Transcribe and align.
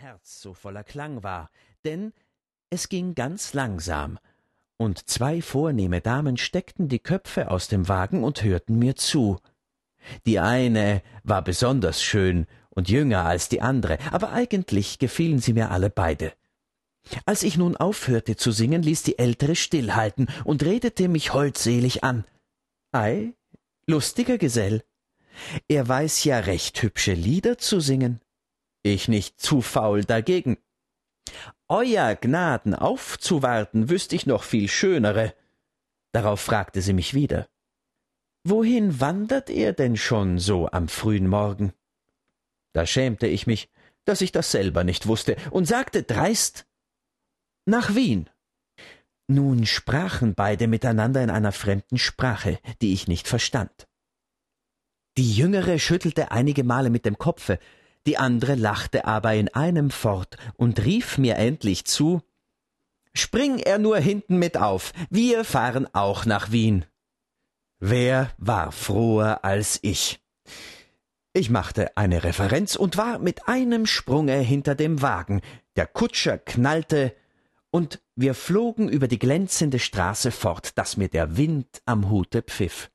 Herz 0.00 0.40
so 0.40 0.54
voller 0.54 0.82
Klang 0.82 1.22
war, 1.22 1.50
denn 1.84 2.14
es 2.70 2.88
ging 2.88 3.14
ganz 3.14 3.52
langsam, 3.52 4.18
und 4.78 5.10
zwei 5.10 5.42
vornehme 5.42 6.00
Damen 6.00 6.38
steckten 6.38 6.88
die 6.88 7.00
Köpfe 7.00 7.50
aus 7.50 7.68
dem 7.68 7.86
Wagen 7.86 8.24
und 8.24 8.42
hörten 8.42 8.78
mir 8.78 8.96
zu. 8.96 9.38
Die 10.24 10.38
eine 10.38 11.02
war 11.22 11.44
besonders 11.44 12.02
schön 12.02 12.46
und 12.70 12.88
jünger 12.88 13.26
als 13.26 13.50
die 13.50 13.60
andere, 13.60 13.98
aber 14.10 14.32
eigentlich 14.32 14.98
gefielen 14.98 15.38
sie 15.38 15.52
mir 15.52 15.70
alle 15.70 15.90
beide. 15.90 16.32
Als 17.26 17.42
ich 17.42 17.58
nun 17.58 17.76
aufhörte 17.76 18.36
zu 18.36 18.52
singen, 18.52 18.82
ließ 18.82 19.02
die 19.02 19.18
ältere 19.18 19.54
stillhalten 19.54 20.30
und 20.44 20.62
redete 20.62 21.08
mich 21.08 21.34
holdselig 21.34 22.04
an. 22.04 22.24
Ei, 22.90 23.34
lustiger 23.84 24.38
Gesell. 24.38 24.82
Er 25.68 25.86
weiß 25.86 26.24
ja 26.24 26.38
recht 26.38 26.80
hübsche 26.80 27.12
Lieder 27.12 27.58
zu 27.58 27.80
singen 27.80 28.22
ich 28.82 29.08
nicht 29.08 29.40
zu 29.40 29.60
faul 29.60 30.04
dagegen. 30.04 30.58
Euer 31.68 32.14
Gnaden 32.16 32.74
aufzuwarten, 32.74 33.88
wüßt 33.88 34.12
ich 34.12 34.26
noch 34.26 34.42
viel 34.42 34.68
schönere. 34.68 35.34
Darauf 36.12 36.40
fragte 36.40 36.82
sie 36.82 36.92
mich 36.92 37.14
wieder. 37.14 37.48
Wohin 38.42 39.00
wandert 39.00 39.50
er 39.50 39.72
denn 39.72 39.96
schon 39.96 40.38
so 40.38 40.68
am 40.70 40.88
frühen 40.88 41.28
Morgen? 41.28 41.72
Da 42.72 42.86
schämte 42.86 43.26
ich 43.26 43.46
mich, 43.46 43.68
dass 44.04 44.22
ich 44.22 44.32
das 44.32 44.50
selber 44.50 44.82
nicht 44.82 45.06
wusste, 45.06 45.36
und 45.50 45.66
sagte 45.66 46.02
dreist 46.02 46.66
Nach 47.66 47.94
Wien. 47.94 48.30
Nun 49.28 49.66
sprachen 49.66 50.34
beide 50.34 50.66
miteinander 50.66 51.22
in 51.22 51.30
einer 51.30 51.52
fremden 51.52 51.98
Sprache, 51.98 52.58
die 52.82 52.92
ich 52.92 53.06
nicht 53.06 53.28
verstand. 53.28 53.86
Die 55.16 55.32
Jüngere 55.32 55.78
schüttelte 55.78 56.32
einige 56.32 56.64
Male 56.64 56.90
mit 56.90 57.04
dem 57.04 57.18
Kopfe, 57.18 57.60
die 58.06 58.18
andere 58.18 58.54
lachte 58.54 59.04
aber 59.04 59.34
in 59.34 59.48
einem 59.48 59.90
fort 59.90 60.36
und 60.56 60.84
rief 60.84 61.18
mir 61.18 61.36
endlich 61.36 61.84
zu 61.84 62.22
Spring 63.12 63.58
er 63.58 63.78
nur 63.78 63.98
hinten 63.98 64.38
mit 64.38 64.56
auf, 64.56 64.92
wir 65.10 65.44
fahren 65.44 65.88
auch 65.92 66.26
nach 66.26 66.52
Wien. 66.52 66.84
Wer 67.80 68.30
war 68.38 68.72
froher 68.72 69.44
als 69.44 69.80
ich? 69.82 70.20
Ich 71.32 71.50
machte 71.50 71.96
eine 71.96 72.24
Referenz 72.24 72.76
und 72.76 72.96
war 72.96 73.18
mit 73.18 73.48
einem 73.48 73.86
Sprunge 73.86 74.38
hinter 74.38 74.74
dem 74.74 75.02
Wagen, 75.02 75.40
der 75.76 75.86
Kutscher 75.86 76.38
knallte, 76.38 77.14
und 77.72 78.02
wir 78.16 78.34
flogen 78.34 78.88
über 78.88 79.06
die 79.06 79.20
glänzende 79.20 79.78
Straße 79.78 80.32
fort, 80.32 80.76
dass 80.76 80.96
mir 80.96 81.08
der 81.08 81.36
Wind 81.36 81.82
am 81.86 82.10
Hute 82.10 82.42
pfiff. 82.42 82.90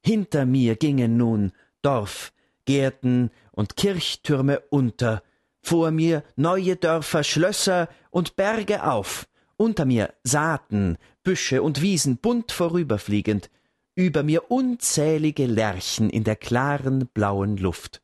Hinter 0.00 0.46
mir 0.46 0.76
gingen 0.76 1.16
nun 1.16 1.50
Dorf, 1.82 2.32
Gärten 2.64 3.30
und 3.52 3.76
Kirchtürme 3.76 4.60
unter, 4.70 5.22
vor 5.60 5.90
mir 5.90 6.22
neue 6.36 6.76
Dörfer, 6.76 7.24
Schlösser 7.24 7.88
und 8.10 8.36
Berge 8.36 8.84
auf, 8.84 9.26
unter 9.56 9.84
mir 9.84 10.12
Saaten, 10.22 10.98
Büsche 11.22 11.62
und 11.62 11.80
Wiesen 11.80 12.18
bunt 12.18 12.52
vorüberfliegend, 12.52 13.50
über 13.94 14.22
mir 14.22 14.50
unzählige 14.50 15.46
Lerchen 15.46 16.10
in 16.10 16.24
der 16.24 16.36
klaren 16.36 17.06
blauen 17.08 17.56
Luft. 17.56 18.02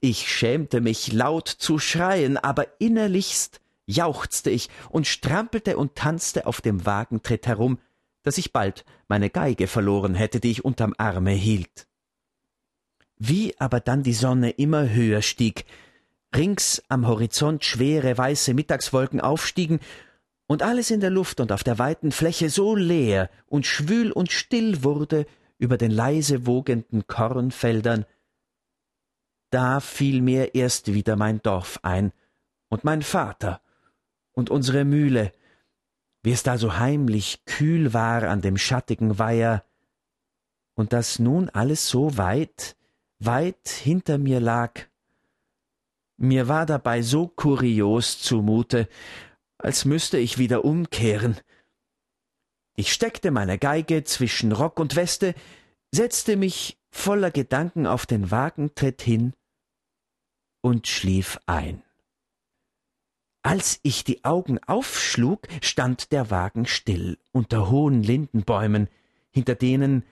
Ich 0.00 0.30
schämte 0.30 0.80
mich 0.80 1.12
laut 1.12 1.48
zu 1.48 1.78
schreien, 1.78 2.36
aber 2.36 2.80
innerlichst 2.80 3.60
jauchzte 3.86 4.50
ich 4.50 4.68
und 4.90 5.06
strampelte 5.06 5.78
und 5.78 5.94
tanzte 5.94 6.46
auf 6.46 6.60
dem 6.60 6.84
Wagentritt 6.84 7.46
herum, 7.46 7.78
dass 8.22 8.36
ich 8.36 8.52
bald 8.52 8.84
meine 9.06 9.30
Geige 9.30 9.66
verloren 9.66 10.14
hätte, 10.14 10.40
die 10.40 10.50
ich 10.50 10.64
unterm 10.64 10.94
Arme 10.98 11.30
hielt. 11.30 11.87
Wie 13.18 13.54
aber 13.58 13.80
dann 13.80 14.02
die 14.02 14.12
Sonne 14.12 14.50
immer 14.50 14.88
höher 14.88 15.22
stieg, 15.22 15.64
rings 16.34 16.82
am 16.88 17.06
Horizont 17.06 17.64
schwere 17.64 18.16
weiße 18.16 18.54
Mittagswolken 18.54 19.20
aufstiegen 19.20 19.80
und 20.46 20.62
alles 20.62 20.90
in 20.90 21.00
der 21.00 21.10
Luft 21.10 21.40
und 21.40 21.52
auf 21.52 21.64
der 21.64 21.78
weiten 21.78 22.12
Fläche 22.12 22.50
so 22.50 22.74
leer 22.74 23.30
und 23.46 23.66
schwül 23.66 24.12
und 24.12 24.30
still 24.30 24.82
wurde 24.82 25.26
über 25.58 25.76
den 25.76 25.90
leise 25.90 26.46
wogenden 26.46 27.06
Kornfeldern, 27.06 28.06
da 29.50 29.80
fiel 29.80 30.22
mir 30.22 30.54
erst 30.54 30.92
wieder 30.92 31.16
mein 31.16 31.42
Dorf 31.42 31.80
ein 31.82 32.12
und 32.68 32.84
mein 32.84 33.02
Vater 33.02 33.60
und 34.32 34.50
unsere 34.50 34.84
Mühle, 34.84 35.32
wie 36.22 36.32
es 36.32 36.42
da 36.42 36.58
so 36.58 36.78
heimlich 36.78 37.44
kühl 37.44 37.92
war 37.92 38.24
an 38.24 38.40
dem 38.40 38.56
schattigen 38.56 39.18
Weiher, 39.18 39.64
und 40.74 40.92
dass 40.92 41.18
nun 41.18 41.48
alles 41.48 41.88
so 41.88 42.16
weit, 42.18 42.76
weit 43.18 43.68
hinter 43.68 44.18
mir 44.18 44.40
lag. 44.40 44.86
Mir 46.16 46.48
war 46.48 46.66
dabei 46.66 47.02
so 47.02 47.28
kurios 47.28 48.20
zumute, 48.20 48.88
als 49.58 49.84
müsste 49.84 50.18
ich 50.18 50.38
wieder 50.38 50.64
umkehren. 50.64 51.36
Ich 52.74 52.92
steckte 52.92 53.30
meine 53.30 53.58
Geige 53.58 54.04
zwischen 54.04 54.52
Rock 54.52 54.78
und 54.78 54.96
Weste, 54.96 55.34
setzte 55.92 56.36
mich 56.36 56.78
voller 56.90 57.30
Gedanken 57.30 57.86
auf 57.86 58.06
den 58.06 58.30
Wagentritt 58.30 59.02
hin 59.02 59.34
und 60.60 60.86
schlief 60.86 61.38
ein. 61.46 61.82
Als 63.42 63.80
ich 63.82 64.04
die 64.04 64.24
Augen 64.24 64.58
aufschlug, 64.64 65.46
stand 65.62 66.12
der 66.12 66.30
Wagen 66.30 66.66
still 66.66 67.18
unter 67.32 67.70
hohen 67.70 68.02
Lindenbäumen, 68.02 68.88
hinter 69.30 69.54
denen 69.54 70.04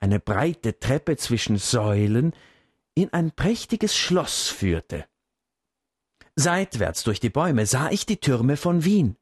eine 0.00 0.20
breite 0.20 0.78
Treppe 0.78 1.16
zwischen 1.16 1.56
Säulen 1.56 2.34
in 2.94 3.12
ein 3.12 3.30
prächtiges 3.32 3.96
Schloss 3.96 4.48
führte. 4.48 5.06
Seitwärts 6.36 7.02
durch 7.02 7.20
die 7.20 7.30
Bäume 7.30 7.66
sah 7.66 7.90
ich 7.90 8.06
die 8.06 8.18
Türme 8.18 8.56
von 8.56 8.84
Wien. 8.84 9.16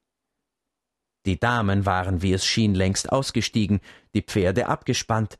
Die 1.24 1.40
Damen 1.40 1.86
waren, 1.86 2.22
wie 2.22 2.32
es 2.32 2.46
schien, 2.46 2.74
längst 2.74 3.10
ausgestiegen, 3.10 3.80
die 4.14 4.22
Pferde 4.22 4.66
abgespannt. 4.66 5.38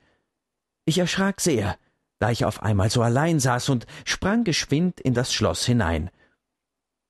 Ich 0.85 0.99
erschrak 0.99 1.41
sehr, 1.41 1.79
da 2.19 2.31
ich 2.31 2.45
auf 2.45 2.63
einmal 2.63 2.91
so 2.91 3.03
allein 3.03 3.41
saß 3.41 3.69
und 3.69 3.87
sprang 4.05 4.43
geschwind 4.45 5.01
in 5.01 5.15
das 5.15 5.33
Schloss 5.33 5.65
hinein. 5.65 6.11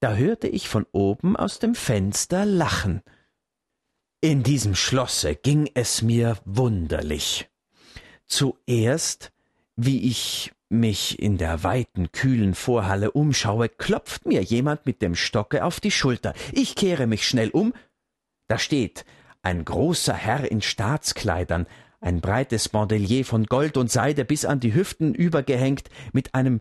Da 0.00 0.14
hörte 0.14 0.48
ich 0.48 0.68
von 0.68 0.84
oben 0.92 1.36
aus 1.36 1.58
dem 1.58 1.74
Fenster 1.74 2.44
lachen. 2.44 3.02
In 4.20 4.42
diesem 4.42 4.74
Schlosse 4.74 5.36
ging 5.36 5.70
es 5.74 6.02
mir 6.02 6.38
wunderlich. 6.44 7.48
Zuerst, 8.26 9.32
wie 9.76 10.08
ich 10.08 10.52
mich 10.68 11.20
in 11.20 11.38
der 11.38 11.62
weiten, 11.62 12.10
kühlen 12.12 12.54
Vorhalle 12.54 13.12
umschaue, 13.12 13.68
klopft 13.68 14.26
mir 14.26 14.42
jemand 14.42 14.84
mit 14.86 15.00
dem 15.02 15.14
Stocke 15.14 15.64
auf 15.64 15.80
die 15.80 15.90
Schulter. 15.90 16.34
Ich 16.52 16.74
kehre 16.74 17.06
mich 17.06 17.26
schnell 17.26 17.50
um. 17.50 17.72
Da 18.48 18.58
steht 18.58 19.04
ein 19.42 19.64
großer 19.64 20.14
Herr 20.14 20.50
in 20.50 20.60
Staatskleidern, 20.60 21.66
ein 22.00 22.20
breites 22.20 22.68
Bandelier 22.68 23.24
von 23.24 23.44
Gold 23.44 23.76
und 23.76 23.90
Seide 23.90 24.24
bis 24.24 24.44
an 24.44 24.60
die 24.60 24.74
Hüften 24.74 25.14
übergehängt, 25.14 25.88
mit 26.12 26.34
einem 26.34 26.60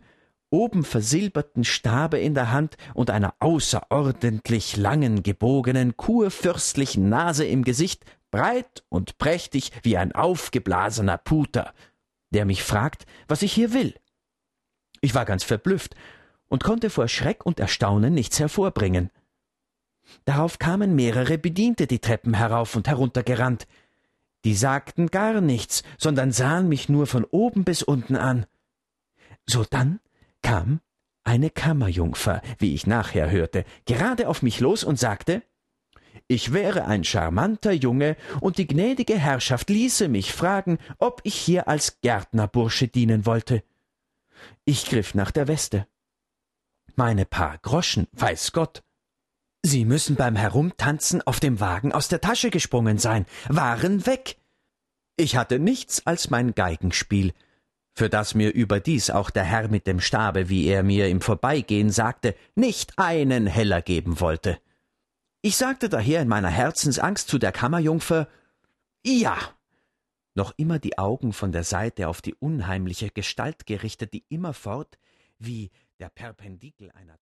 oben 0.51 0.83
versilberten 0.83 1.63
Stabe 1.63 2.19
in 2.19 2.35
der 2.35 2.51
Hand 2.51 2.77
und 2.93 3.09
einer 3.09 3.33
außerordentlich 3.39 4.77
langen, 4.77 5.23
gebogenen, 5.23 5.97
kurfürstlichen 5.97 7.09
Nase 7.09 7.45
im 7.45 7.63
Gesicht, 7.63 8.05
breit 8.35 8.83
und 8.89 9.17
prächtig 9.17 9.71
wie 9.83 9.95
ein 9.95 10.11
aufgeblasener 10.11 11.17
Puter, 11.17 11.73
der 12.31 12.43
mich 12.43 12.63
fragt, 12.63 13.05
was 13.29 13.41
ich 13.43 13.53
hier 13.53 13.71
will. 13.71 13.95
Ich 14.99 15.15
war 15.15 15.23
ganz 15.23 15.45
verblüfft 15.45 15.95
und 16.49 16.61
konnte 16.61 16.89
vor 16.89 17.07
Schreck 17.07 17.45
und 17.45 17.61
Erstaunen 17.61 18.13
nichts 18.13 18.37
hervorbringen. 18.37 19.09
Darauf 20.25 20.59
kamen 20.59 20.95
mehrere 20.95 21.37
Bediente 21.37 21.87
die 21.87 21.99
Treppen 21.99 22.33
herauf 22.33 22.75
und 22.75 22.89
herunter 22.89 23.23
gerannt. 23.23 23.67
Die 24.43 24.53
sagten 24.53 25.07
gar 25.07 25.39
nichts, 25.39 25.83
sondern 25.97 26.33
sahen 26.33 26.67
mich 26.67 26.89
nur 26.89 27.07
von 27.07 27.23
oben 27.23 27.63
bis 27.63 27.83
unten 27.83 28.17
an. 28.17 28.45
Sodann 29.45 30.01
kam 30.41 30.81
eine 31.23 31.49
Kammerjungfer, 31.49 32.41
wie 32.59 32.73
ich 32.73 32.85
nachher 32.85 33.31
hörte, 33.31 33.63
gerade 33.85 34.27
auf 34.27 34.41
mich 34.41 34.59
los 34.59 34.83
und 34.83 34.99
sagte 34.99 35.41
ich 36.27 36.53
wäre 36.53 36.85
ein 36.85 37.03
charmanter 37.03 37.71
Junge, 37.71 38.17
und 38.41 38.57
die 38.57 38.67
gnädige 38.67 39.17
Herrschaft 39.17 39.69
ließe 39.69 40.07
mich 40.07 40.33
fragen, 40.33 40.79
ob 40.97 41.21
ich 41.23 41.35
hier 41.35 41.67
als 41.67 41.99
Gärtnerbursche 42.01 42.87
dienen 42.87 43.25
wollte. 43.25 43.63
Ich 44.65 44.85
griff 44.85 45.13
nach 45.13 45.31
der 45.31 45.47
Weste. 45.47 45.87
Meine 46.95 47.25
paar 47.25 47.57
Groschen, 47.59 48.07
weiß 48.13 48.53
Gott. 48.53 48.83
Sie 49.61 49.85
müssen 49.85 50.15
beim 50.15 50.35
Herumtanzen 50.35 51.21
auf 51.23 51.39
dem 51.39 51.59
Wagen 51.59 51.91
aus 51.91 52.07
der 52.07 52.21
Tasche 52.21 52.49
gesprungen 52.49 52.97
sein, 52.97 53.25
waren 53.47 54.05
weg. 54.05 54.37
Ich 55.17 55.35
hatte 55.35 55.59
nichts 55.59 56.05
als 56.05 56.29
mein 56.29 56.53
Geigenspiel, 56.53 57.33
für 57.93 58.09
das 58.09 58.35
mir 58.35 58.53
überdies 58.53 59.09
auch 59.09 59.29
der 59.29 59.43
Herr 59.43 59.69
mit 59.69 59.87
dem 59.87 60.01
Stabe, 60.01 60.49
wie 60.49 60.67
er 60.67 60.83
mir 60.83 61.07
im 61.07 61.21
Vorbeigehen 61.21 61.89
sagte, 61.89 62.35
nicht 62.55 62.93
einen 62.97 63.47
Heller 63.47 63.81
geben 63.81 64.19
wollte. 64.19 64.59
Ich 65.45 65.57
sagte 65.57 65.89
daher 65.89 66.23
in 66.23 66.27
meiner 66.27 66.49
Herzensangst 66.49 67.27
zu 67.27 67.37
der 67.37 67.51
Kammerjungfer 67.51 68.27
Ja. 69.05 69.37
Noch 70.33 70.55
immer 70.57 70.79
die 70.79 70.97
Augen 70.97 71.33
von 71.33 71.51
der 71.51 71.63
Seite 71.63 72.07
auf 72.07 72.23
die 72.23 72.33
unheimliche 72.33 73.11
Gestalt 73.11 73.67
gerichtet, 73.67 74.15
die 74.15 74.25
immerfort 74.27 74.97
wie 75.37 75.69
der 75.99 76.09
Perpendikel 76.09 76.89
einer 76.93 77.19